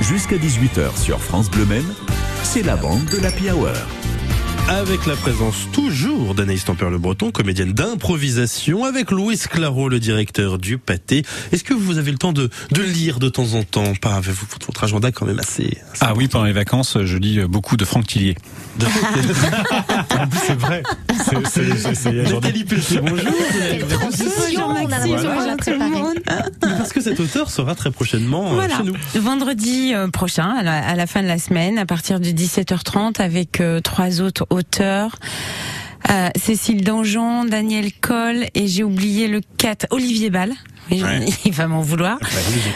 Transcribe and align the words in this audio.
Jusqu'à 0.00 0.36
18h 0.36 0.96
sur 0.98 1.20
France 1.20 1.50
Bleu 1.50 1.66
Maine, 1.66 1.94
c'est 2.42 2.62
la 2.62 2.76
bande 2.76 3.04
de 3.04 3.18
l'Happy 3.18 3.50
Hour. 3.50 3.99
Avec 4.70 5.04
la 5.06 5.16
présence 5.16 5.66
toujours 5.72 6.34
d'Anaïs 6.36 6.64
Tempère 6.64 6.90
le 6.90 6.98
Breton, 6.98 7.32
comédienne 7.32 7.72
d'improvisation, 7.72 8.84
avec 8.84 9.10
Louis 9.10 9.36
Claro, 9.36 9.88
le 9.88 9.98
directeur 9.98 10.58
du 10.58 10.78
pâté. 10.78 11.24
Est-ce 11.50 11.64
que 11.64 11.74
vous 11.74 11.98
avez 11.98 12.12
le 12.12 12.18
temps 12.18 12.32
de, 12.32 12.48
de 12.70 12.80
lire 12.82 13.18
de 13.18 13.28
temps 13.28 13.54
en 13.54 13.64
temps? 13.64 13.94
Pas 14.00 14.14
avec 14.14 14.32
votre 14.68 14.84
agenda 14.84 15.10
quand 15.10 15.26
même 15.26 15.40
assez. 15.40 15.76
assez 15.92 15.98
Ah 16.00 16.14
oui, 16.16 16.28
pendant 16.28 16.44
les 16.44 16.52
vacances, 16.52 16.96
je 17.02 17.16
lis 17.18 17.40
beaucoup 17.48 17.76
de 17.76 17.84
Franck 17.84 18.06
Tillier. 18.06 18.36
De- 18.78 18.86
c'est 20.46 20.58
vrai. 20.58 20.84
C'est- 21.44 23.00
bonjour. 23.00 23.32
Parce 26.60 26.92
que 26.92 27.00
cet 27.00 27.18
auteur 27.18 27.50
sera 27.50 27.74
très 27.74 27.90
prochainement 27.90 28.52
euh, 28.52 28.54
Voilà, 28.54 28.76
chez 28.78 28.84
nous. 28.84 28.94
vendredi 29.16 29.92
euh, 29.94 30.08
prochain, 30.08 30.48
à 30.58 30.62
la, 30.62 30.78
à 30.86 30.94
la 30.94 31.06
fin 31.08 31.22
de 31.22 31.26
la 31.28 31.38
semaine, 31.38 31.76
à 31.78 31.86
partir 31.86 32.20
de 32.20 32.26
17h30, 32.26 33.20
avec 33.20 33.60
euh, 33.60 33.80
trois 33.80 34.20
autres 34.20 34.46
auteurs. 34.50 34.59
Euh, 36.10 36.28
Cécile 36.34 36.82
Dangean, 36.82 37.44
Daniel 37.44 37.92
Coll 38.00 38.46
et 38.54 38.66
j'ai 38.66 38.82
oublié 38.82 39.28
le 39.28 39.40
4, 39.58 39.86
Olivier 39.90 40.30
Ball. 40.30 40.52
Ouais. 40.90 41.26
Il 41.44 41.52
va 41.52 41.68
m'en 41.68 41.82
vouloir. 41.82 42.18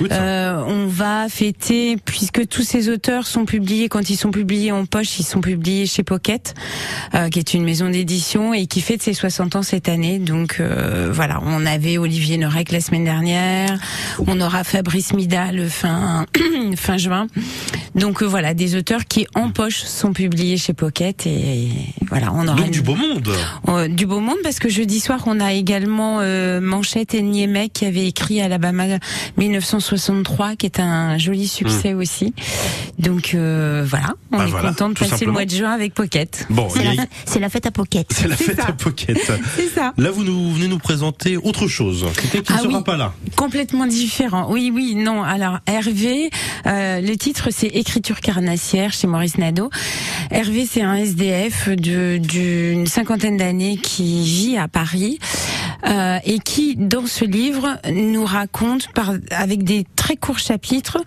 Bah. 0.00 0.08
Euh, 0.10 0.64
on 0.66 0.88
va 0.88 1.28
fêter, 1.28 1.96
puisque 2.04 2.48
tous 2.48 2.62
ces 2.62 2.88
auteurs 2.88 3.26
sont 3.26 3.44
publiés, 3.44 3.88
quand 3.88 4.10
ils 4.10 4.16
sont 4.16 4.32
publiés 4.32 4.72
en 4.72 4.84
poche, 4.84 5.20
ils 5.20 5.24
sont 5.24 5.40
publiés 5.40 5.86
chez 5.86 6.02
Pocket, 6.02 6.54
euh, 7.14 7.28
qui 7.28 7.38
est 7.38 7.54
une 7.54 7.62
maison 7.62 7.88
d'édition 7.88 8.52
et 8.52 8.66
qui 8.66 8.80
fête 8.80 9.02
ses 9.02 9.14
60 9.14 9.54
ans 9.56 9.62
cette 9.62 9.88
année. 9.88 10.18
Donc 10.18 10.60
voilà, 11.10 11.40
on 11.44 11.66
avait 11.66 11.98
Olivier 11.98 12.36
Norek 12.36 12.72
la 12.72 12.80
semaine 12.80 13.04
dernière, 13.04 13.78
on 14.26 14.40
aura 14.40 14.64
Fabrice 14.64 15.12
Mida 15.12 15.52
le 15.52 15.68
fin 15.68 16.26
fin 16.76 16.96
juin. 16.96 17.28
Donc 17.94 18.22
euh, 18.22 18.26
voilà, 18.26 18.54
des 18.54 18.76
auteurs 18.76 19.04
qui 19.06 19.26
en 19.34 19.50
poche 19.50 19.82
sont 19.82 20.12
publiés 20.12 20.56
chez 20.56 20.72
Pocket 20.74 21.26
et 21.26 21.68
voilà, 22.08 22.32
on 22.32 22.46
aura 22.46 22.56
Donc 22.56 22.66
une- 22.66 22.70
du 22.72 22.82
beau 22.82 22.94
monde. 22.94 23.28
euh, 23.68 23.88
du 23.88 24.06
beau 24.06 24.20
monde 24.20 24.36
parce 24.44 24.58
que 24.60 24.68
jeudi 24.68 25.00
soir 25.00 25.20
on 25.26 25.40
a 25.40 25.52
également 25.52 26.18
euh, 26.20 26.60
Manchette 26.60 27.14
et 27.14 27.22
Niemek 27.22 27.72
qui 27.72 27.86
avait 27.86 28.06
écrit 28.06 28.40
Alabama 28.40 28.84
1963 29.36 30.56
qui 30.56 30.66
est 30.66 30.78
un 30.80 31.18
joli 31.18 31.48
succès 31.48 31.94
aussi. 31.94 32.32
Donc 32.98 33.32
euh, 33.34 33.84
voilà, 33.88 34.14
on 34.32 34.36
Hmm. 34.36 34.38
Bah 34.38 34.44
est 34.46 34.50
voilà, 34.50 34.68
content 34.68 34.88
de 34.90 34.94
passer 34.94 35.10
simplement. 35.10 35.26
le 35.26 35.32
mois 35.32 35.44
de 35.44 35.50
juin 35.50 35.70
avec 35.72 35.92
Pocket. 35.94 36.46
Bon, 36.50 36.68
C'est 36.70 36.86
a- 36.86 37.40
la, 37.40 37.48
fête 37.48 37.66
à 37.66 37.70
Pocket. 37.72 38.06
c'est 38.14 38.28
la 38.28 38.36
fête 38.36 38.56
ça. 38.60 38.66
à 38.68 38.72
Pocket. 38.72 39.18
C'est 39.56 39.66
ça. 39.68 39.92
Là, 39.98 40.10
vous 40.12 40.22
nous 40.22 40.52
venez 40.52 40.68
nous 40.68 40.78
présenter 40.78 41.36
autre 41.36 41.66
chose, 41.66 42.06
qui 42.20 42.28
Ah 42.48 42.54
ne 42.54 42.58
sera 42.68 42.78
oui. 42.78 42.84
pas 42.84 42.96
là? 42.96 43.12
Complètement 43.34 43.86
différent. 43.86 44.46
Oui, 44.50 44.70
oui, 44.72 44.94
non. 44.94 45.24
Alors 45.24 45.58
Hervé, 45.66 46.30
euh, 46.66 47.00
le 47.00 47.16
titre 47.16 47.48
c'est 47.50 47.70
Écriture 47.80 48.20
carnassière 48.20 48.92
chez 48.92 49.06
Maurice 49.06 49.38
Nadeau. 49.38 49.70
Hervé, 50.30 50.68
c'est 50.70 50.82
un 50.82 50.96
SDF 50.96 51.70
d'une 51.70 52.86
cinquantaine 52.86 53.38
d'années 53.38 53.78
qui 53.78 54.22
vit 54.22 54.58
à 54.58 54.68
Paris 54.68 55.18
euh, 55.86 56.18
et 56.26 56.40
qui, 56.40 56.76
dans 56.76 57.06
ce 57.06 57.24
livre, 57.24 57.78
nous 57.90 58.26
raconte 58.26 58.88
avec 59.30 59.64
des 59.64 59.86
très 59.96 60.16
courts 60.16 60.38
chapitres 60.38 60.98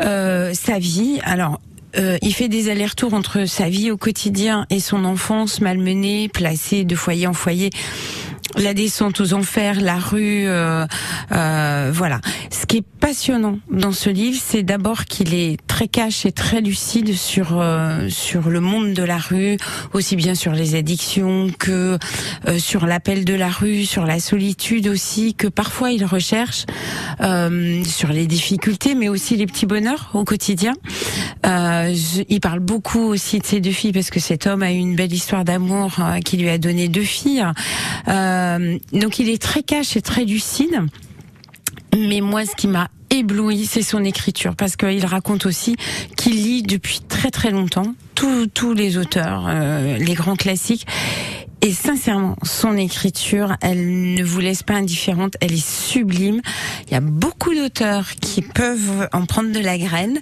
euh, 0.00 0.54
sa 0.54 0.78
vie. 0.78 1.20
Alors. 1.24 1.60
euh, 1.96 2.18
il 2.22 2.34
fait 2.34 2.48
des 2.48 2.70
allers-retours 2.70 3.14
entre 3.14 3.44
sa 3.44 3.68
vie 3.68 3.90
au 3.90 3.96
quotidien 3.96 4.66
et 4.70 4.80
son 4.80 5.04
enfance 5.04 5.60
malmenée, 5.60 6.28
placée 6.28 6.84
de 6.84 6.96
foyer 6.96 7.26
en 7.26 7.34
foyer 7.34 7.70
la 8.56 8.74
descente 8.74 9.20
aux 9.20 9.34
enfers, 9.34 9.80
la 9.80 9.96
rue, 9.98 10.46
euh, 10.46 10.86
euh, 11.32 11.90
voilà. 11.92 12.20
Ce 12.50 12.66
qui 12.66 12.78
est 12.78 12.84
passionnant 13.00 13.58
dans 13.70 13.92
ce 13.92 14.10
livre, 14.10 14.40
c'est 14.42 14.62
d'abord 14.62 15.04
qu'il 15.04 15.34
est 15.34 15.58
très 15.66 15.88
cash 15.88 16.24
et 16.26 16.32
très 16.32 16.60
lucide 16.60 17.14
sur 17.14 17.60
euh, 17.60 18.08
sur 18.08 18.48
le 18.50 18.60
monde 18.60 18.92
de 18.94 19.02
la 19.02 19.18
rue, 19.18 19.56
aussi 19.92 20.16
bien 20.16 20.34
sur 20.34 20.52
les 20.52 20.74
addictions 20.74 21.48
que 21.58 21.98
euh, 22.48 22.58
sur 22.58 22.86
l'appel 22.86 23.24
de 23.24 23.34
la 23.34 23.48
rue, 23.48 23.84
sur 23.84 24.04
la 24.06 24.20
solitude 24.20 24.88
aussi, 24.88 25.34
que 25.34 25.48
parfois 25.48 25.90
il 25.90 26.04
recherche 26.04 26.64
euh, 27.20 27.82
sur 27.84 28.08
les 28.10 28.26
difficultés, 28.26 28.94
mais 28.94 29.08
aussi 29.08 29.36
les 29.36 29.46
petits 29.46 29.66
bonheurs 29.66 30.10
au 30.14 30.24
quotidien. 30.24 30.72
Euh, 31.46 31.92
je- 31.94 32.22
il 32.28 32.40
parle 32.40 32.60
beaucoup 32.60 33.00
aussi 33.00 33.38
de 33.38 33.46
ses 33.46 33.60
deux 33.60 33.72
filles 33.72 33.92
parce 33.92 34.10
que 34.10 34.20
cet 34.20 34.46
homme 34.46 34.62
a 34.62 34.72
eu 34.72 34.76
une 34.76 34.96
belle 34.96 35.12
histoire 35.12 35.44
d'amour 35.44 35.92
qui 36.24 36.36
lui 36.36 36.48
a 36.48 36.58
donné 36.58 36.88
deux 36.88 37.02
filles. 37.02 37.44
Donc 38.92 39.18
il 39.18 39.28
est 39.28 39.40
très 39.40 39.62
cash 39.62 39.96
et 39.96 40.02
très 40.02 40.24
lucide. 40.24 40.80
Mais 41.96 42.20
moi, 42.20 42.44
ce 42.44 42.56
qui 42.56 42.66
m'a 42.66 42.88
ébloui, 43.10 43.66
c'est 43.66 43.82
son 43.82 44.02
écriture, 44.04 44.56
parce 44.56 44.76
qu'il 44.76 45.06
raconte 45.06 45.46
aussi 45.46 45.76
qu'il 46.16 46.42
lit 46.42 46.62
depuis 46.62 47.00
très 47.06 47.30
très 47.30 47.50
longtemps 47.50 47.94
tous 48.54 48.72
les 48.72 48.96
auteurs, 48.96 49.44
euh, 49.48 49.98
les 49.98 50.14
grands 50.14 50.36
classiques. 50.36 50.86
Et 51.60 51.72
sincèrement, 51.72 52.36
son 52.42 52.76
écriture, 52.76 53.56
elle 53.62 54.14
ne 54.14 54.22
vous 54.22 54.40
laisse 54.40 54.62
pas 54.62 54.74
indifférente, 54.74 55.34
elle 55.40 55.52
est 55.54 55.66
sublime. 55.66 56.42
Il 56.86 56.92
y 56.92 56.96
a 56.96 57.00
beaucoup 57.00 57.54
d'auteurs 57.54 58.16
qui 58.20 58.42
peuvent 58.42 59.08
en 59.12 59.24
prendre 59.24 59.50
de 59.50 59.60
la 59.60 59.78
graine. 59.78 60.20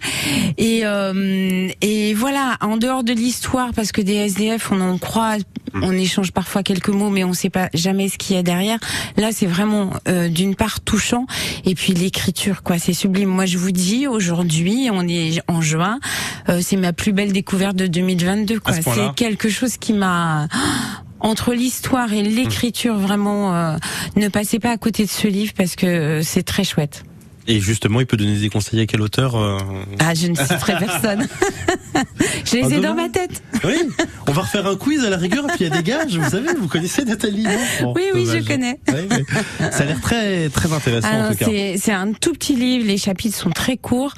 Et, 0.56 0.82
euh, 0.84 1.68
et 1.80 2.14
voilà, 2.14 2.58
en 2.60 2.76
dehors 2.76 3.02
de 3.02 3.12
l'histoire, 3.12 3.70
parce 3.74 3.90
que 3.90 4.00
des 4.00 4.14
SDF, 4.14 4.70
on 4.70 4.80
en 4.80 4.98
croit, 4.98 5.34
on 5.74 5.92
échange 5.92 6.32
parfois 6.32 6.62
quelques 6.62 6.88
mots, 6.88 7.10
mais 7.10 7.24
on 7.24 7.30
ne 7.30 7.34
sait 7.34 7.50
pas 7.50 7.68
jamais 7.74 8.08
ce 8.08 8.18
qu'il 8.18 8.36
y 8.36 8.38
a 8.38 8.42
derrière. 8.42 8.78
Là, 9.16 9.30
c'est 9.32 9.46
vraiment 9.46 9.90
euh, 10.08 10.28
d'une 10.28 10.54
part 10.54 10.80
touchant, 10.80 11.26
et 11.64 11.74
puis 11.74 11.92
l'écriture, 11.92 12.62
quoi, 12.62 12.78
c'est 12.78 12.92
sublime. 12.92 13.28
Moi, 13.28 13.46
je 13.46 13.58
vous 13.58 13.72
dis, 13.72 14.06
aujourd'hui, 14.06 14.88
on 14.92 15.06
est 15.08 15.40
en 15.48 15.60
juin, 15.60 15.98
euh, 16.48 16.60
c'est 16.62 16.76
ma 16.76 16.92
plus 16.92 17.12
belle 17.12 17.32
découverte 17.32 17.76
de 17.76 17.86
2022. 17.86 18.60
Quoi. 18.60 18.74
Ce. 18.74 18.82
C'est 18.82 19.14
quelque 19.14 19.48
chose 19.48 19.76
qui 19.76 19.92
m'a 19.92 20.48
entre 21.22 21.54
l'histoire 21.54 22.12
et 22.12 22.22
l'écriture, 22.22 22.96
vraiment, 22.96 23.54
euh, 23.54 23.76
ne 24.16 24.28
passez 24.28 24.58
pas 24.58 24.70
à 24.70 24.76
côté 24.76 25.04
de 25.04 25.10
ce 25.10 25.28
livre 25.28 25.52
parce 25.56 25.76
que 25.76 25.86
euh, 25.86 26.22
c'est 26.22 26.42
très 26.42 26.64
chouette. 26.64 27.04
Et 27.48 27.60
justement, 27.60 28.00
il 28.00 28.06
peut 28.06 28.16
donner 28.16 28.36
des 28.36 28.48
conseils 28.48 28.80
à 28.80 28.86
quel 28.86 29.02
auteur 29.02 29.34
euh, 29.36 29.58
Ah, 29.98 30.14
je 30.14 30.28
ne 30.28 30.34
citerai 30.34 30.76
personne. 30.78 31.26
je 32.44 32.56
les 32.56 32.74
ai 32.74 32.80
dans 32.80 32.94
ma 32.94 33.08
tête. 33.08 33.42
Oui, 33.64 33.74
on 34.28 34.32
va 34.32 34.42
refaire 34.42 34.66
un 34.66 34.76
quiz 34.76 35.04
à 35.04 35.10
la 35.10 35.16
rigueur, 35.16 35.46
puis 35.48 35.56
il 35.60 35.68
y 35.68 35.70
a 35.70 35.76
des 35.76 35.82
gages, 35.82 36.16
vous 36.16 36.30
savez, 36.30 36.54
vous 36.58 36.68
connaissez 36.68 37.04
Nathalie 37.04 37.46
Bon, 37.80 37.94
Oui, 37.94 38.04
oui, 38.14 38.26
je 38.26 38.46
connais. 38.46 38.78
Ça 39.58 39.82
a 39.82 39.84
l'air 39.84 40.00
très, 40.00 40.48
très 40.48 40.72
intéressant 40.72 41.08
en 41.08 41.30
tout 41.30 41.36
cas. 41.36 41.46
c'est 41.76 41.92
un 41.92 42.12
tout 42.12 42.32
petit 42.32 42.54
livre, 42.54 42.86
les 42.86 42.96
chapitres 42.96 43.36
sont 43.36 43.50
très 43.50 43.76
courts, 43.76 44.14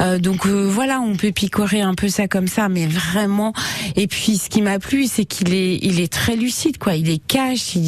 Euh, 0.00 0.18
donc 0.18 0.46
euh, 0.46 0.66
voilà, 0.68 1.00
on 1.00 1.16
peut 1.16 1.32
picorer 1.32 1.80
un 1.80 1.94
peu 1.94 2.08
ça 2.08 2.28
comme 2.28 2.48
ça, 2.48 2.68
mais 2.68 2.86
vraiment. 2.86 3.52
Et 3.96 4.06
puis 4.06 4.36
ce 4.36 4.48
qui 4.48 4.62
m'a 4.62 4.78
plu, 4.78 5.06
c'est 5.06 5.24
qu'il 5.24 5.54
est, 5.54 5.78
il 5.82 6.00
est 6.00 6.12
très 6.12 6.36
lucide, 6.36 6.78
quoi. 6.78 6.94
Il 6.96 7.08
est 7.10 7.24
cash, 7.26 7.74
il, 7.76 7.82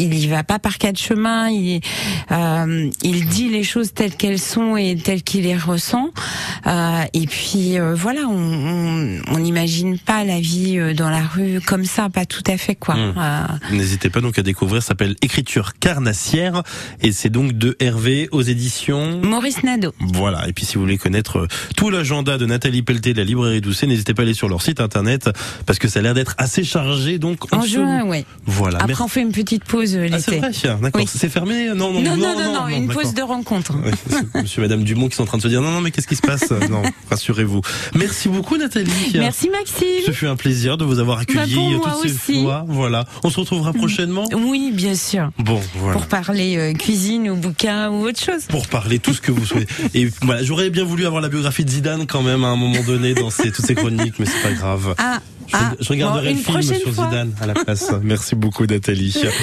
il 0.00 0.14
y 0.18 0.26
va 0.28 0.44
pas 0.44 0.58
par 0.58 0.78
quatre 0.78 0.98
chemins, 0.98 1.48
il, 1.48 1.80
euh, 2.30 2.90
il 3.02 3.26
dit 3.26 3.48
les 3.48 3.64
choses 3.64 3.92
telles 3.92 4.14
qu'elles 4.16 4.38
sont 4.38 4.76
et 4.76 4.96
telles 4.96 5.22
qu'il 5.22 5.42
les 5.44 5.56
ressent. 5.56 6.10
Euh, 6.66 7.02
et 7.12 7.26
puis 7.26 7.78
euh, 7.78 7.94
voilà, 7.94 8.22
on 8.28 8.40
on- 8.50 9.20
on 9.28 9.38
n'imagine 9.38 9.98
pas 9.98 10.24
la 10.24 10.40
vie 10.40 10.78
dans 10.94 11.10
la 11.10 11.22
rue 11.22 11.60
comme 11.60 11.84
ça, 11.84 12.08
pas 12.10 12.26
tout 12.26 12.42
à 12.46 12.56
fait, 12.56 12.74
quoi. 12.74 12.94
Mm. 12.94 13.14
Euh, 13.16 13.42
N'hésitez 13.72 14.10
pas 14.10 14.20
donc 14.20 14.38
à 14.38 14.42
découvrir, 14.42 14.82
ça 14.82 14.88
s'appelle 14.88 15.16
Écriture 15.22 15.74
carnassière, 15.78 16.62
et 17.02 17.12
c'est 17.12 17.30
donc 17.30 17.52
de 17.52 17.76
Hervé 17.80 18.28
aux 18.32 18.42
éditions... 18.42 19.20
Maurice 19.22 19.62
Nadeau. 19.62 19.92
Voilà, 20.00 20.48
et 20.48 20.52
puis 20.52 20.64
si 20.64 20.74
vous 20.74 20.80
voulez 20.82 20.98
connaître 21.00 21.38
euh, 21.40 21.48
tout 21.76 21.90
l'agenda 21.90 22.38
de 22.38 22.46
Nathalie 22.46 22.82
Pelleté 22.82 23.12
de 23.12 23.18
la 23.18 23.24
librairie 23.24 23.60
Doucet, 23.60 23.86
n'hésitez 23.86 24.14
pas 24.14 24.22
à 24.22 24.24
aller 24.24 24.34
sur 24.34 24.48
leur 24.48 24.62
site 24.62 24.80
internet, 24.80 25.28
parce 25.66 25.78
que 25.78 25.88
ça 25.88 25.98
a 26.00 26.02
l'air 26.02 26.14
d'être 26.14 26.34
assez 26.38 26.62
chargé, 26.64 27.18
donc... 27.18 27.52
En 27.52 27.62
juin, 27.62 28.04
ouais. 28.04 28.24
Voilà, 28.46 28.76
Après, 28.78 28.88
merci. 28.88 29.02
on 29.02 29.08
fait 29.08 29.22
une 29.22 29.32
petite 29.32 29.64
pause 29.64 29.94
euh, 29.96 30.08
Ah, 30.12 30.18
c'est 30.18 30.30
l'été. 30.32 30.68
vrai, 30.68 30.78
d'accord. 30.82 31.00
Oui. 31.00 31.08
C'est 31.12 31.28
fermé? 31.28 31.68
Non 31.74 31.92
non, 31.92 32.00
Non, 32.02 32.16
non, 32.16 32.34
non, 32.38 32.54
non, 32.54 32.68
une 32.68 32.88
pause 32.88 33.14
de 33.14 33.22
rencontre. 33.22 33.74
Oui, 33.84 33.90
c'est 34.08 34.34
Monsieur 34.42 34.62
Madame 34.62 34.84
Dumont 34.84 35.08
qui 35.08 35.16
sont 35.16 35.22
en 35.22 35.26
train 35.26 35.38
de 35.38 35.42
se 35.42 35.48
dire 35.48 35.60
non 35.62 35.70
non 35.70 35.80
mais 35.80 35.90
qu'est-ce 35.90 36.06
qui 36.06 36.16
se 36.16 36.22
passe? 36.22 36.50
Non, 36.70 36.82
rassurez-vous. 37.10 37.60
Merci 37.94 38.28
beaucoup 38.28 38.56
Nathalie. 38.56 38.90
Merci 39.14 39.48
Maxime. 39.50 39.86
Ce 40.06 40.10
fut 40.12 40.26
un 40.26 40.36
plaisir 40.36 40.76
de 40.76 40.84
vous 40.84 40.98
avoir 40.98 41.18
accueilli 41.18 41.54
Bah, 41.54 41.60
pour 41.60 41.70
moi 41.70 41.90
toutes 42.02 42.08
ces 42.10 42.14
aussi. 42.32 42.42
fois. 42.42 42.64
Voilà. 42.68 43.04
On 43.24 43.30
se 43.30 43.40
retrouvera 43.40 43.72
prochainement? 43.72 44.24
Oui, 44.34 44.70
bien 44.72 44.94
sûr. 44.94 45.30
Bon, 45.38 45.60
voilà. 45.76 45.92
Pour 45.94 46.06
parler 46.06 46.56
euh, 46.56 46.72
cuisine 46.74 47.28
ou 47.30 47.36
bouquin 47.36 47.90
ou 47.90 48.06
autre 48.06 48.20
chose. 48.20 48.44
Pour 48.48 48.66
parler 48.68 48.98
tout 48.98 49.14
ce 49.14 49.20
que 49.20 49.32
vous 49.32 49.44
souhaitez. 49.46 49.72
Et 49.94 50.10
voilà, 50.22 50.42
j'aurais 50.42 50.70
bien 50.70 50.84
voulu 50.84 50.89
avoir 51.06 51.20
la 51.22 51.28
biographie 51.28 51.64
de 51.64 51.70
Zidane 51.70 52.06
quand 52.06 52.22
même 52.22 52.44
à 52.44 52.48
un 52.48 52.56
moment 52.56 52.82
donné 52.86 53.14
dans 53.14 53.30
ces, 53.30 53.50
toutes 53.50 53.66
ces 53.66 53.74
chroniques, 53.74 54.14
mais 54.18 54.26
c'est 54.26 54.42
pas 54.42 54.52
grave. 54.52 54.94
Ah, 54.98 55.18
Je, 55.46 55.56
ah, 55.56 55.72
je 55.80 55.88
regarderai 55.88 56.34
bon, 56.34 56.38
le 56.54 56.62
film 56.62 56.80
sur 56.80 56.94
fois. 56.94 57.04
Zidane 57.06 57.32
à 57.40 57.46
la 57.46 57.54
place. 57.54 57.92
Merci 58.02 58.34
beaucoup 58.34 58.66
Nathalie. 58.66 59.14